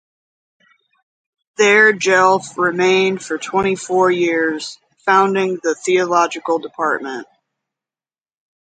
There 1.57 1.93
Jelf 1.93 2.57
remained 2.57 3.23
for 3.23 3.37
twenty-four 3.37 4.09
years, 4.09 4.79
founding 5.05 5.59
the 5.61 5.75
theological 5.75 6.57
department. 6.57 7.27